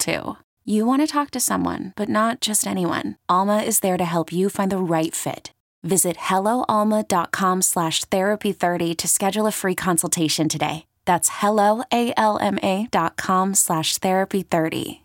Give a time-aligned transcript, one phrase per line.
[0.00, 0.36] too.
[0.64, 3.16] You want to talk to someone, but not just anyone.
[3.28, 5.52] Alma is there to help you find the right fit.
[5.82, 10.86] Visit helloalma.com slash therapy30 to schedule a free consultation today.
[11.06, 15.00] That's helloalma.com slash therapy30.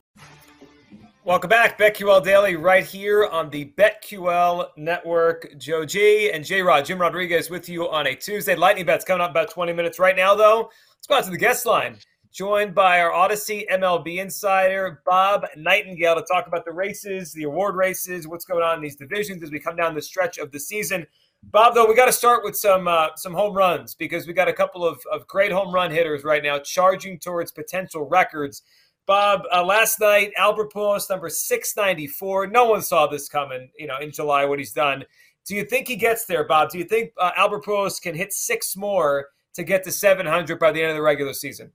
[1.24, 5.58] Welcome back, BetQL Daily, right here on the BetQL Network.
[5.58, 8.56] Joe G and J Rod, Jim Rodriguez with you on a Tuesday.
[8.56, 10.70] Lightning Bet's coming up about 20 minutes right now, though.
[10.98, 11.98] Let's go out to the guest line
[12.36, 17.78] joined by our Audacy MLB insider, Bob Nightingale, to talk about the races, the award
[17.78, 20.60] races, what's going on in these divisions as we come down the stretch of the
[20.60, 21.08] season.
[21.44, 24.50] Bob, though, we got to start with some uh, some home runs because we got
[24.50, 28.64] a couple of, of great home run hitters right now charging towards potential records.
[29.06, 32.48] Bob, uh, last night, Albert Pujols, number 694.
[32.48, 35.06] No one saw this coming, you know, in July, what he's done.
[35.46, 36.70] Do you think he gets there, Bob?
[36.72, 40.74] Do you think uh, Albert Pujols can hit six more to get to 700 by
[40.74, 41.72] the end of the regular season?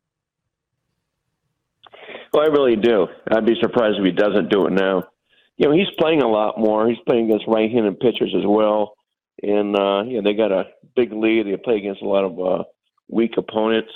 [2.32, 3.08] Well, I really do.
[3.30, 5.04] I'd be surprised if he doesn't do it now.
[5.56, 6.88] You know, he's playing a lot more.
[6.88, 8.94] He's playing against right-handed pitchers as well,
[9.42, 10.64] and uh, you know they got a
[10.96, 11.46] big lead.
[11.46, 12.64] They play against a lot of uh,
[13.08, 13.90] weak opponents,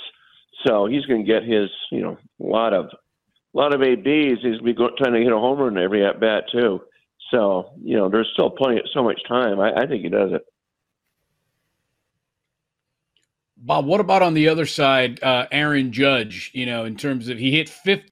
[0.65, 4.41] so he's going to get his you know a lot of a lot of ABs.
[4.43, 6.81] He's going to be trying to hit a home run every at bat too.
[7.31, 9.59] So you know, there's still plenty, of so much time.
[9.59, 10.45] I, I think he does it.
[13.57, 16.51] Bob, what about on the other side, uh, Aaron Judge?
[16.53, 18.11] You know, in terms of he hit 50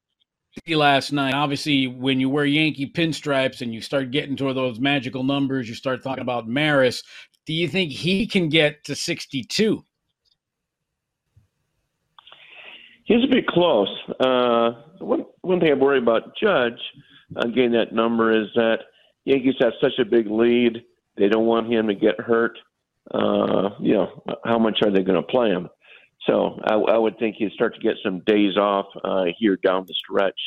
[0.67, 1.33] last night.
[1.33, 5.75] Obviously, when you wear Yankee pinstripes and you start getting to those magical numbers, you
[5.75, 7.03] start talking about Maris.
[7.45, 9.83] Do you think he can get to 62?
[13.05, 13.89] He's a bit close.
[14.19, 16.79] Uh, one one thing I worry about Judge
[17.35, 18.77] uh, getting that number is that
[19.25, 20.83] Yankees have such a big lead.
[21.17, 22.57] They don't want him to get hurt.
[23.13, 25.67] Uh, you know, how much are they going to play him?
[26.25, 29.85] So I, I would think he'd start to get some days off uh, here down
[29.87, 30.39] the stretch.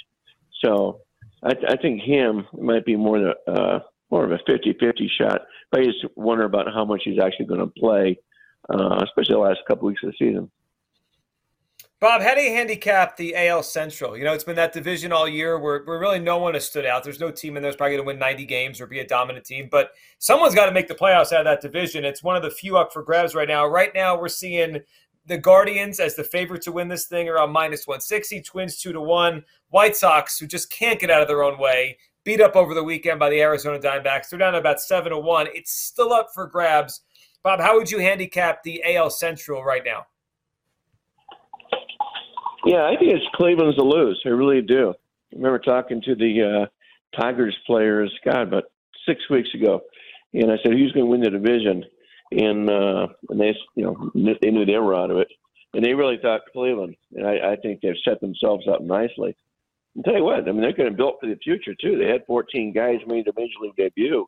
[0.64, 1.00] So
[1.42, 5.42] I, I think him might be more uh, more of a 50-50 shot.
[5.70, 8.16] But I just wonder about how much he's actually going to play,
[8.72, 10.50] uh, especially the last couple weeks of the season.
[11.98, 14.18] Bob, how do you handicap the AL Central?
[14.18, 16.84] You know, it's been that division all year where, where really no one has stood
[16.84, 17.02] out.
[17.02, 19.06] There's no team in there that's probably going to win 90 games or be a
[19.06, 22.04] dominant team, but someone's got to make the playoffs out of that division.
[22.04, 23.66] It's one of the few up for grabs right now.
[23.66, 24.82] Right now, we're seeing
[25.26, 29.00] the Guardians as the favorite to win this thing around minus 160, Twins 2 to
[29.00, 32.74] 1, White Sox, who just can't get out of their own way, beat up over
[32.74, 34.28] the weekend by the Arizona Diamondbacks.
[34.28, 35.48] They're down to about 7 to 1.
[35.54, 37.02] It's still up for grabs.
[37.42, 40.06] Bob, how would you handicap the AL Central right now?
[42.64, 44.20] Yeah, I think it's Cleveland's to lose.
[44.26, 44.90] I really do.
[44.90, 48.64] I remember talking to the uh, Tigers players, God, about
[49.06, 49.82] six weeks ago,
[50.34, 51.84] and I said, "Who's going to win the division?"
[52.32, 55.28] And uh, and they you know they knew they were out of it,
[55.74, 59.36] and they really thought Cleveland, and I, I think they've set themselves up nicely.
[59.94, 61.98] And tell you what, I mean they're going to build for the future too.
[61.98, 64.26] They had 14 guys made a major league debut,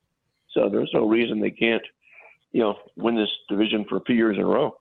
[0.52, 1.82] so there's no reason they can't,
[2.52, 4.76] you know, win this division for a few years in a row.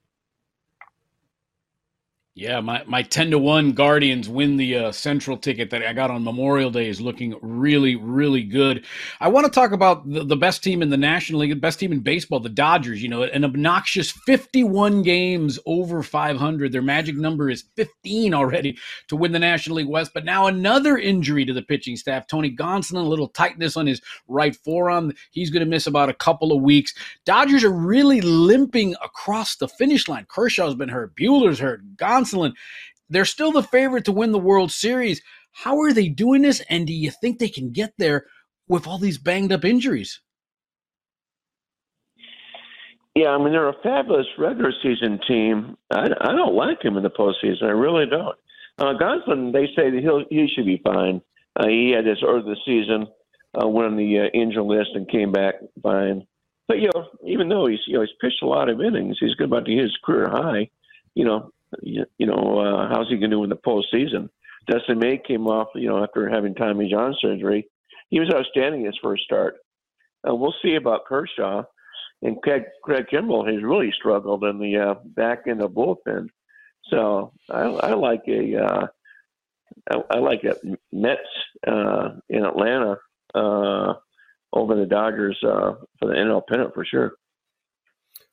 [2.37, 6.11] Yeah, my, my 10 to 1 Guardians win the uh, central ticket that I got
[6.11, 8.85] on Memorial Day is looking really, really good.
[9.19, 11.79] I want to talk about the, the best team in the National League, the best
[11.79, 13.01] team in baseball, the Dodgers.
[13.01, 16.71] You know, an obnoxious 51 games over 500.
[16.71, 18.77] Their magic number is 15 already
[19.07, 20.11] to win the National League West.
[20.13, 22.27] But now another injury to the pitching staff.
[22.27, 25.12] Tony Gonsolin, a little tightness on his right forearm.
[25.31, 26.94] He's going to miss about a couple of weeks.
[27.25, 30.27] Dodgers are really limping across the finish line.
[30.29, 31.15] Kershaw's been hurt.
[31.15, 31.81] Buehler's hurt.
[31.95, 32.26] Gonsolin
[33.09, 35.21] they're still the favorite to win the World Series.
[35.51, 36.62] How are they doing this?
[36.69, 38.25] And do you think they can get there
[38.68, 40.21] with all these banged up injuries?
[43.15, 45.75] Yeah, I mean they're a fabulous regular season team.
[45.91, 47.63] I, I don't like him in the postseason.
[47.63, 48.38] I really don't.
[48.77, 51.21] Uh, Gonsolin, they say that he'll he should be fine.
[51.56, 53.07] Uh, he had this early the season,
[53.59, 56.27] uh, went on the uh, injury list and came back fine.
[56.68, 59.33] But you know, even though he's you know he's pitched a lot of innings, he's
[59.33, 60.69] good about to hit his career high.
[61.15, 64.29] You know, you, know, uh, how's he going to do in the postseason?
[64.67, 67.67] Dustin May came off, you know, after having Tommy John surgery.
[68.09, 69.55] He was outstanding his first start.
[70.27, 71.63] Uh, we'll see about Kershaw.
[72.21, 76.27] And Craig, Craig Kimbrel has really struggled in the uh, back end of bullpen.
[76.89, 78.87] So I, I like a uh,
[79.91, 80.55] I, I like a
[80.91, 81.19] Mets
[81.67, 82.97] uh, in Atlanta
[83.35, 83.93] uh,
[84.53, 87.13] over the Dodgers uh, for the NL pennant for sure.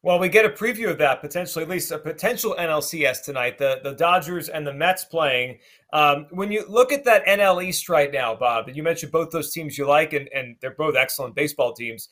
[0.04, 3.56] Well, we get a preview of that potentially, at least a potential NLCS tonight.
[3.56, 5.60] The the Dodgers and the Mets playing.
[5.94, 9.30] Um, when you look at that NL East right now, Bob, and you mentioned both
[9.30, 12.10] those teams you like, and, and they're both excellent baseball teams.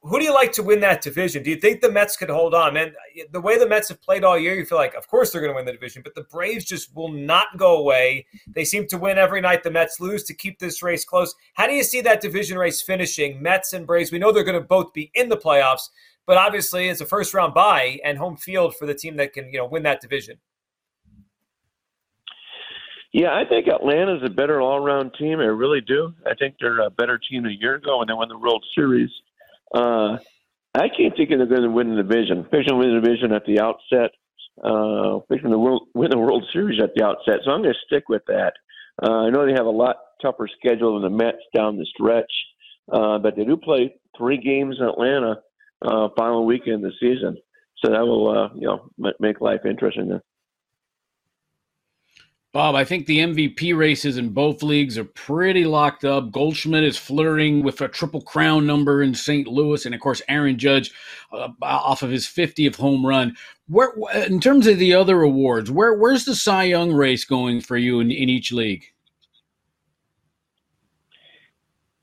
[0.00, 1.42] Who do you like to win that division?
[1.42, 2.72] Do you think the Mets could hold on?
[2.72, 2.94] Man,
[3.32, 5.52] the way the Mets have played all year, you feel like, of course, they're going
[5.52, 8.24] to win the division, but the Braves just will not go away.
[8.46, 9.62] They seem to win every night.
[9.62, 11.34] The Mets lose to keep this race close.
[11.54, 13.42] How do you see that division race finishing?
[13.42, 15.88] Mets and Braves, we know they're going to both be in the playoffs,
[16.26, 19.52] but obviously it's a first round bye and home field for the team that can,
[19.52, 20.38] you know, win that division.
[23.12, 25.40] Yeah, I think Atlanta's a better all round team.
[25.40, 26.12] I really do.
[26.26, 29.10] I think they're a better team a year ago when they won the World Series.
[29.74, 30.18] Uh,
[30.74, 32.40] I can't think they're going to win the division.
[32.40, 34.10] Especially win the division at the outset.
[34.62, 37.40] Uh, especially the world, win the World Series at the outset.
[37.44, 38.52] So I'm going to stick with that.
[39.02, 42.32] Uh, I know they have a lot tougher schedule than the Mets down the stretch,
[42.90, 45.36] uh, but they do play three games in Atlanta
[45.82, 47.36] uh, final weekend of the season.
[47.84, 48.90] So that will, uh, you know,
[49.20, 50.18] make life interesting.
[52.56, 56.32] Bob, I think the MVP races in both leagues are pretty locked up.
[56.32, 59.46] Goldschmidt is flirting with a triple crown number in St.
[59.46, 60.90] Louis, and of course, Aaron Judge
[61.34, 63.36] uh, off of his 50th home run.
[63.68, 63.92] Where,
[64.26, 68.00] in terms of the other awards, where where's the Cy Young race going for you
[68.00, 68.86] in, in each league?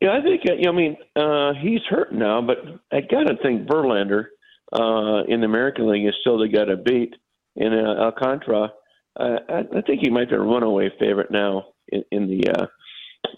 [0.04, 2.58] Yeah, I think uh, I mean uh, he's hurt now, but
[2.92, 4.26] I gotta think Verlander
[4.72, 7.16] uh, in the American League is still the guy to beat
[7.56, 8.74] in uh, Alcantara
[9.20, 12.66] uh, I, I think he might be a runaway favorite now in, in the uh,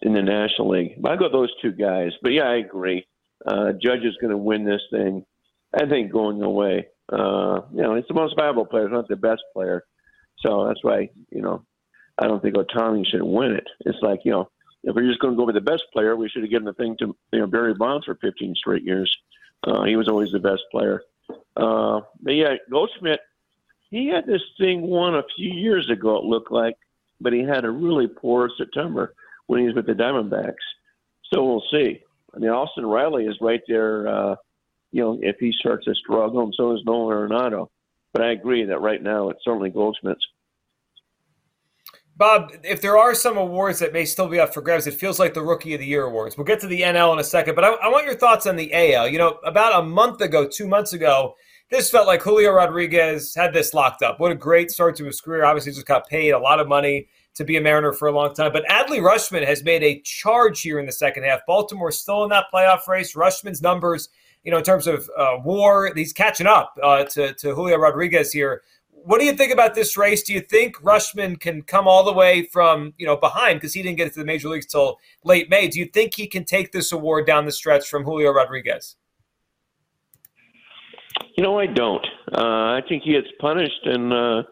[0.01, 1.01] in the National League.
[1.01, 2.11] But I go those two guys.
[2.21, 3.05] But yeah, I agree.
[3.45, 5.25] Uh, Judge is going to win this thing.
[5.73, 6.87] I think going away.
[7.11, 9.83] Uh, you know, it's the most valuable player, not the best player.
[10.39, 11.65] So that's why you know
[12.21, 13.67] I don't think Ohtani should win it.
[13.81, 14.49] It's like you know
[14.85, 16.73] if we're just going to go with the best player, we should have given the
[16.73, 19.13] thing to you know Barry Bonds for 15 straight years.
[19.67, 21.01] Uh, he was always the best player.
[21.57, 23.19] Uh, but yeah, Goldschmidt
[23.95, 26.75] he had this thing won a few years ago, it looked like,
[27.21, 29.13] but he had a really poor September
[29.47, 30.65] when he was with the Diamondbacks.
[31.33, 32.01] So we'll see.
[32.35, 34.35] I mean, Austin Riley is right there, uh,
[34.91, 37.69] you know, if he starts to struggle, and so is Nolan Arenado.
[38.11, 40.25] But I agree that right now it's certainly Goldschmidt's.
[42.17, 45.19] Bob, if there are some awards that may still be up for grabs, it feels
[45.19, 46.37] like the Rookie of the Year awards.
[46.37, 48.55] We'll get to the NL in a second, but I, I want your thoughts on
[48.55, 49.09] the AL.
[49.09, 51.35] You know, about a month ago, two months ago,
[51.69, 54.19] this felt like Julio Rodriguez had this locked up.
[54.19, 55.43] What a great start to his career.
[55.43, 58.33] Obviously, just got paid a lot of money to be a Mariner for a long
[58.33, 58.53] time.
[58.53, 61.41] But Adley Rutschman has made a charge here in the second half.
[61.45, 63.13] Baltimore's still in that playoff race.
[63.13, 64.07] Rutschman's numbers,
[64.43, 68.31] you know, in terms of uh, WAR, he's catching up uh, to, to Julio Rodriguez
[68.31, 68.61] here.
[69.05, 70.23] What do you think about this race?
[70.23, 73.83] Do you think Rutschman can come all the way from you know behind because he
[73.83, 75.67] didn't get to the major leagues till late May?
[75.67, 78.95] Do you think he can take this award down the stretch from Julio Rodriguez?
[81.37, 82.03] You know, I don't.
[82.33, 84.43] Uh, I think he gets punished, and uh,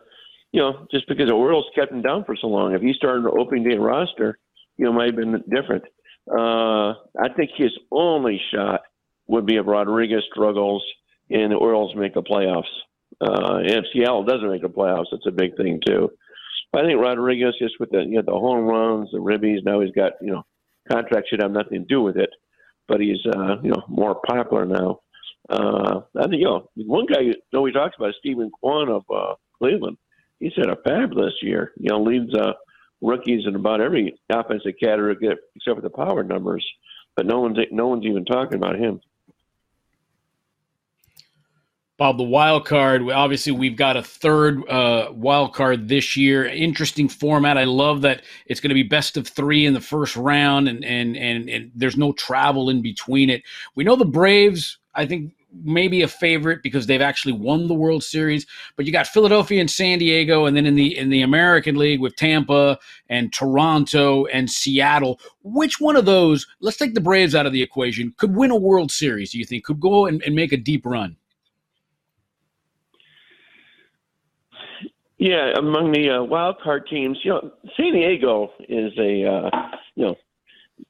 [0.51, 2.73] you know, just because the Orioles kept him down for so long.
[2.75, 4.37] If he started an opening day roster,
[4.77, 5.83] you know, might have been different.
[6.29, 8.81] Uh, I think his only shot
[9.25, 10.83] would be if Rodriguez struggles
[11.31, 12.69] and the Orioles make the playoffs.
[13.23, 16.11] Uh, and if Seattle doesn't make the playoffs, it's a big thing too.
[16.71, 19.79] But I think Rodriguez, just with the you know the home runs, the ribbies, now
[19.79, 20.43] he's got you know
[20.91, 22.31] contract should have nothing to do with it,
[22.87, 24.99] but he's uh, you know more popular now.
[25.49, 29.03] Uh, I think you know one guy you know talks about is Steven Kwan of
[29.13, 29.97] uh, Cleveland.
[30.39, 31.71] He's had a fabulous year.
[31.77, 32.53] You know, leads uh,
[33.01, 35.15] rookies in about every offensive category
[35.55, 36.65] except for the power numbers.
[37.15, 38.99] But no one's no one's even talking about him.
[42.03, 43.09] Bob, the wild card.
[43.09, 46.43] Obviously, we've got a third uh, wild card this year.
[46.43, 47.57] Interesting format.
[47.57, 50.83] I love that it's going to be best of three in the first round, and
[50.83, 53.43] and and, and there's no travel in between it.
[53.75, 55.31] We know the Braves I think
[55.63, 58.45] maybe a favorite because they've actually won the World Series.
[58.75, 62.01] But you got Philadelphia and San Diego, and then in the in the American League
[62.01, 65.21] with Tampa and Toronto and Seattle.
[65.41, 66.47] Which one of those?
[66.59, 68.13] Let's take the Braves out of the equation.
[68.17, 69.31] Could win a World Series?
[69.31, 71.15] Do you think could go and, and make a deep run?
[75.23, 79.49] Yeah, among the uh, wild card teams, you know, San Diego is a uh,
[79.95, 80.15] you know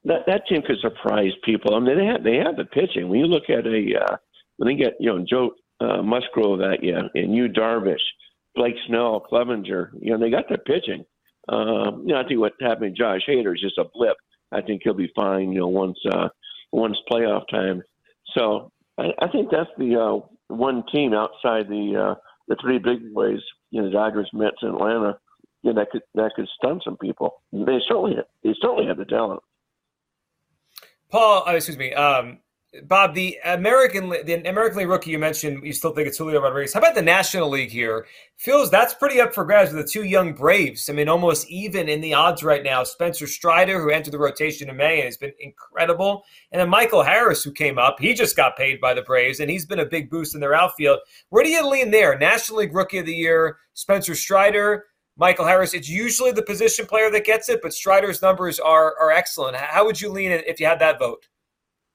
[0.06, 1.76] that that team could surprise people.
[1.76, 3.08] I mean, they have they have the pitching.
[3.08, 4.16] When you look at a uh,
[4.56, 8.02] when they get you know Joe uh, Musgrove that yeah, and Yu Darvish,
[8.56, 11.04] Blake Snell, Clevinger, you know they got the pitching.
[11.48, 14.16] Um, you know, I think what happened to Josh Hader is just a blip.
[14.50, 15.52] I think he'll be fine.
[15.52, 16.28] You know, once uh,
[16.72, 17.84] once playoff time.
[18.36, 22.14] So I, I think that's the uh, one team outside the uh,
[22.48, 23.38] the three big boys.
[23.70, 25.18] You know, Dodgers, Mets, and Atlanta.
[25.62, 27.42] You know, that could that could stun some people.
[27.52, 29.40] They certainly they certainly have the talent.
[31.10, 32.38] Paul, oh, excuse me, um,
[32.82, 36.72] Bob, the American the American League rookie you mentioned, you still think it's Julio Rodriguez.
[36.72, 38.06] How about the National League here?
[38.36, 40.88] Feels that's pretty up for grabs with the two young Braves.
[40.88, 42.82] I mean, almost even in the odds right now.
[42.82, 47.02] Spencer Strider, who entered the rotation in May and has been incredible, and then Michael
[47.02, 48.00] Harris, who came up.
[48.00, 50.54] He just got paid by the Braves, and he's been a big boost in their
[50.54, 50.98] outfield.
[51.28, 52.18] Where do you lean there?
[52.18, 55.74] National League Rookie of the Year, Spencer Strider, Michael Harris.
[55.74, 59.56] It's usually the position player that gets it, but Strider's numbers are are excellent.
[59.56, 61.28] How would you lean if you had that vote?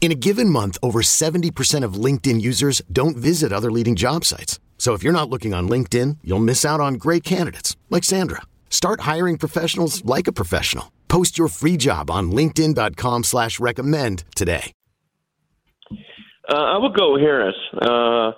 [0.00, 4.58] In a given month, over 70% of LinkedIn users don't visit other leading job sites.
[4.78, 8.42] So if you're not looking on LinkedIn, you'll miss out on great candidates like Sandra.
[8.70, 10.92] Start hiring professionals like a professional.
[11.08, 14.72] Post your free job on LinkedIn.com slash recommend today.
[16.48, 17.56] Uh, I would go Harris.
[17.74, 18.32] Uh,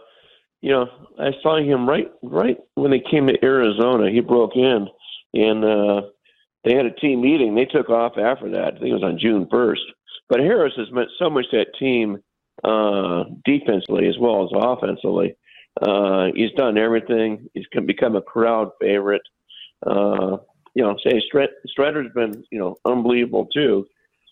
[0.63, 0.87] you know,
[1.19, 4.11] I saw him right right when they came to Arizona.
[4.11, 4.89] He broke in
[5.35, 6.01] and uh,
[6.65, 7.55] they had a team meeting.
[7.55, 8.75] They took off after that.
[8.75, 9.83] I think it was on June first
[10.31, 12.23] but Harris has meant so much to that team
[12.65, 15.37] uh, defensively as well as offensively.
[15.83, 17.49] Uh, he's done everything.
[17.53, 19.23] He's become a crowd favorite.
[19.87, 20.39] Uh,
[20.75, 21.21] you know, say
[21.67, 23.87] Strider's been you know unbelievable too,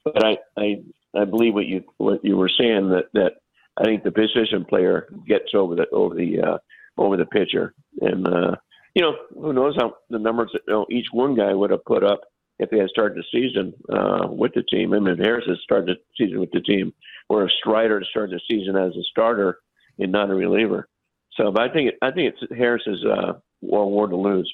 [0.04, 0.82] but I I
[1.16, 3.32] I believe what you what you were saying that that
[3.76, 6.58] I think the position player gets over the over the uh,
[6.96, 8.56] over the pitcher, and uh,
[8.94, 11.84] you know who knows how the numbers that you know, each one guy would have
[11.84, 12.20] put up
[12.58, 14.92] if they had started the season uh, with the team.
[14.92, 16.92] I mean, Harris had started the season with the team,
[17.28, 19.58] or if Strider started the season as a starter
[19.98, 20.88] and not a reliever.
[21.34, 24.52] So, but I think it, I think it's Harris's uh, award to lose.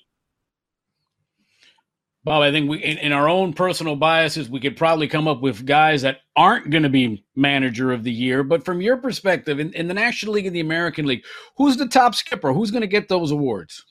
[2.24, 5.42] Bob, I think we, in, in, our own personal biases, we could probably come up
[5.42, 8.42] with guys that aren't going to be manager of the year.
[8.42, 11.24] But from your perspective, in, in the National League and the American League,
[11.58, 12.54] who's the top skipper?
[12.54, 13.84] Who's going to get those awards?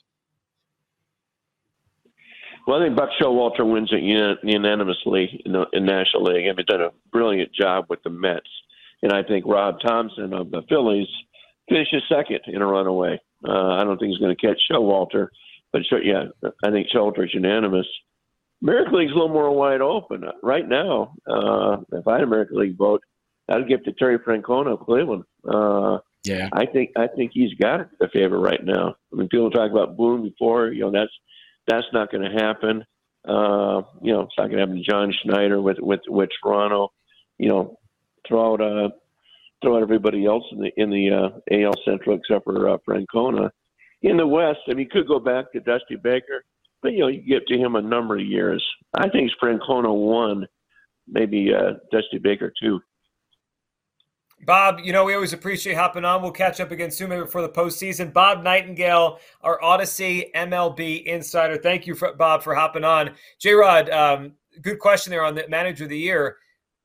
[2.65, 4.01] Well, I think Buck Showalter wins it
[4.43, 6.46] unanimously in the in National League.
[6.46, 8.50] He's done a brilliant job with the Mets,
[9.01, 11.08] and I think Rob Thomson of the Phillies
[11.67, 13.20] finishes second in a runaway.
[13.48, 15.27] Uh, I don't think he's going to catch Showalter,
[15.74, 16.25] but yeah,
[16.63, 17.88] I think Showalter's unanimous.
[18.62, 21.15] American League's a little more wide open right now.
[21.29, 23.01] Uh, if I had American League vote,
[23.50, 25.24] I'd give it to Terry Francona of Cleveland.
[25.46, 28.96] Uh, yeah, I think I think he's got the favor right now.
[29.12, 30.70] I mean, people talk about Boone before.
[30.70, 31.12] You know, that's
[31.67, 32.86] that's not going to happen.
[33.27, 36.91] Uh, you know, it's not going to happen to John Schneider with with with Toronto.
[37.38, 37.79] You know,
[38.27, 38.89] throw out uh,
[39.62, 43.50] throw out everybody else in the in the uh, AL Central except for uh, Francona.
[44.01, 46.43] In the West, I mean, you could go back to Dusty Baker,
[46.82, 48.63] but you know, you get to him a number of years.
[48.93, 50.46] I think Francona one,
[51.08, 52.82] maybe uh, Dusty Baker two.
[54.46, 56.22] Bob, you know, we always appreciate hopping on.
[56.22, 58.12] We'll catch up again soon, maybe before the postseason.
[58.12, 61.58] Bob Nightingale, our Audacy MLB insider.
[61.58, 63.12] Thank you, for, Bob, for hopping on.
[63.40, 66.38] J Rod, um, good question there on the manager of the year.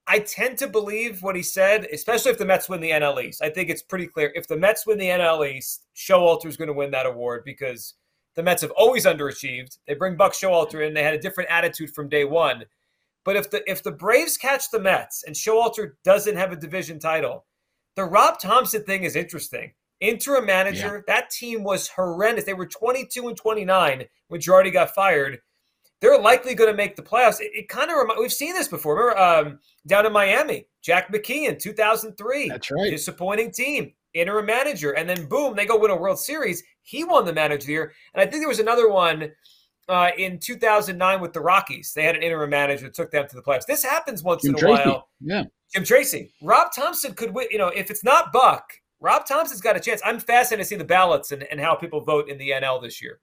[0.06, 3.42] I tend to believe what he said, especially if the Mets win the NL East.
[3.42, 4.32] I think it's pretty clear.
[4.34, 7.94] If the Mets win the NL East, Showalter is going to win that award because
[8.34, 9.78] the Mets have always underachieved.
[9.86, 10.94] They bring Buck Showalter in.
[10.94, 12.64] They had a different attitude from day one.
[13.24, 16.98] But if the if the Braves catch the Mets and Showalter doesn't have a division
[16.98, 17.44] title,
[17.96, 19.72] the Rob Thomson thing is interesting.
[20.00, 21.14] Interim manager, yeah.
[21.14, 22.44] that team was horrendous.
[22.44, 25.40] They were 22 and 29 when Girardi got fired.
[26.00, 27.40] They're likely going to make the playoffs.
[27.40, 28.94] It, it kind of reminds, we've seen this before.
[28.94, 29.58] Remember um,
[29.88, 32.48] down in Miami, Jack McKeon, 2003.
[32.48, 32.90] That's right.
[32.90, 34.92] Disappointing team, interim manager.
[34.92, 36.62] And then boom, they go win a World Series.
[36.82, 37.92] He won the manager of the year.
[38.14, 39.32] And I think there was another one
[39.88, 41.92] uh, in 2009 with the Rockies.
[41.94, 43.66] They had an interim manager that took them to the playoffs.
[43.66, 44.88] This happens once Jim in a Tracy.
[44.88, 45.08] while.
[45.20, 45.44] Yeah.
[45.74, 46.32] Jim Tracy.
[46.42, 47.48] Rob Thomson could win.
[47.50, 50.00] You know, if it's not Buck, Rob Thomson's got a chance.
[50.04, 53.02] I'm fascinated to see the ballots and, and how people vote in the NL this
[53.02, 53.20] year.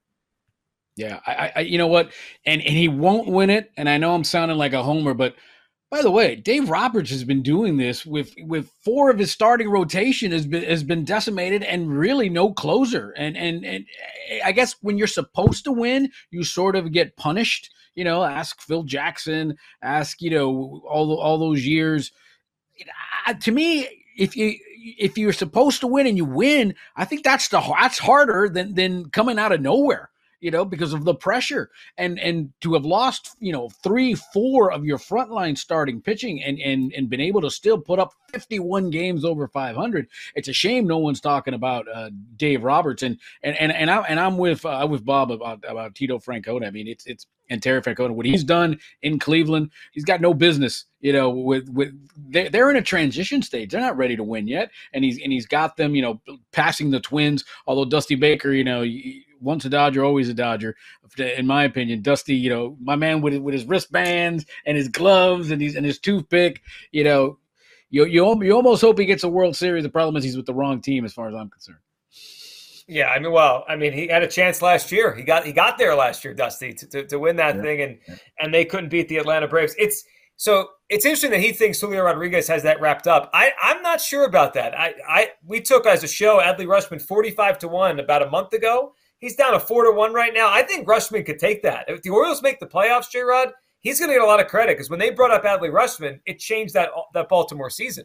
[0.96, 2.12] Yeah, I, I, you know what,
[2.46, 3.70] and and he won't win it.
[3.76, 5.34] And I know I'm sounding like a homer, but
[5.90, 9.70] by the way, Dave Roberts has been doing this with with four of his starting
[9.70, 13.12] rotation has been has been decimated and really no closer.
[13.16, 13.86] And and and
[14.44, 17.70] I guess when you're supposed to win, you sort of get punished.
[17.94, 22.10] You know, ask Phil Jackson, ask you know all all those years.
[23.40, 23.88] To me,
[24.18, 24.56] if you
[24.98, 28.74] if you're supposed to win and you win, I think that's the that's harder than
[28.74, 32.84] than coming out of nowhere you know, because of the pressure and and to have
[32.84, 37.40] lost, you know, three, four of your frontline starting pitching and and and been able
[37.40, 40.08] to still put up 51 games over 500.
[40.34, 43.98] It's a shame no one's talking about uh, Dave Roberts and and and and, I,
[44.02, 46.66] and I'm with uh, with Bob about about Tito Francona.
[46.66, 48.10] I mean, it's it's and Terry Francona.
[48.10, 50.84] What he's done in Cleveland, he's got no business.
[51.00, 53.70] You know, with with they're, they're in a transition stage.
[53.70, 55.94] They're not ready to win yet, and he's and he's got them.
[55.94, 56.20] You know,
[56.52, 57.44] passing the Twins.
[57.66, 58.82] Although Dusty Baker, you know,
[59.40, 60.76] once a Dodger, always a Dodger.
[61.18, 65.50] In my opinion, Dusty, you know, my man with with his wristbands and his gloves
[65.50, 66.62] and his and his toothpick.
[66.92, 67.38] You know,
[67.90, 69.84] you you you almost hope he gets a World Series.
[69.84, 71.78] The problem is he's with the wrong team, as far as I'm concerned.
[72.88, 75.12] Yeah, I mean, well, I mean, he had a chance last year.
[75.14, 77.62] He got he got there last year, Dusty, to, to, to win that yeah.
[77.62, 77.98] thing, and
[78.38, 79.74] and they couldn't beat the Atlanta Braves.
[79.76, 80.04] It's
[80.36, 83.30] so it's interesting that he thinks Julio Rodriguez has that wrapped up.
[83.32, 84.78] I I'm not sure about that.
[84.78, 88.30] I I we took as a show Adley Rutschman forty five to one about a
[88.30, 88.94] month ago.
[89.18, 90.52] He's down a four to one right now.
[90.52, 91.86] I think Rutschman could take that.
[91.88, 94.48] If the Orioles make the playoffs, J Rod, he's going to get a lot of
[94.48, 98.04] credit because when they brought up Adley Rutschman, it changed that that Baltimore season.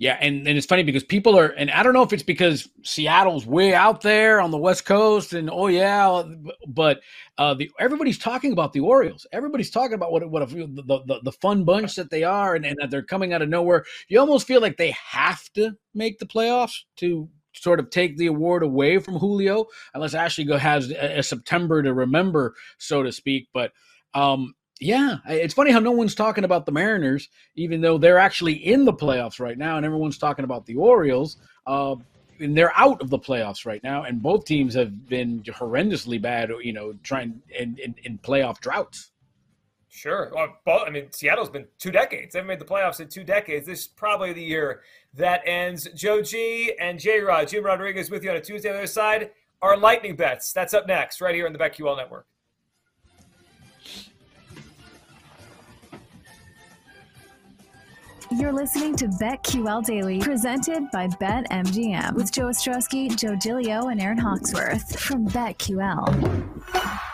[0.00, 2.66] Yeah, and, and it's funny because people are, and I don't know if it's because
[2.82, 6.22] Seattle's way out there on the West Coast, and oh yeah,
[6.66, 7.02] but
[7.36, 9.26] uh, the everybody's talking about the Orioles.
[9.30, 12.64] Everybody's talking about what what a, the, the the fun bunch that they are, and,
[12.64, 13.84] and that they're coming out of nowhere.
[14.08, 18.26] You almost feel like they have to make the playoffs to sort of take the
[18.26, 23.48] award away from Julio, unless Adley has a, a September to remember, so to speak.
[23.52, 23.72] But
[24.14, 28.54] um, yeah, it's funny how no one's talking about the Mariners, even though they're actually
[28.54, 31.36] in the playoffs right now, and everyone's talking about the Orioles.
[31.66, 31.96] Uh,
[32.40, 36.50] and they're out of the playoffs right now, and both teams have been horrendously bad.
[36.62, 39.10] You know, trying in, in, in playoff droughts.
[39.92, 40.32] Sure.
[40.38, 42.32] Uh, well, I mean, Seattle's been two decades.
[42.32, 43.66] They've made the playoffs in two decades.
[43.66, 44.82] This is probably the year
[45.14, 45.88] that ends.
[45.96, 48.86] Joe G and J Rod, Jim Rodriguez with you on a Tuesday on the other
[48.86, 49.32] side.
[49.60, 50.52] Our lightning bets.
[50.52, 52.26] That's up next, right here on the BetQL Network.
[58.30, 64.18] You're listening to BetQL Daily, presented by BetMGM, with Joe Ostrowski, Joe Giglio, and Aaron
[64.18, 67.09] Hawksworth from BetQL.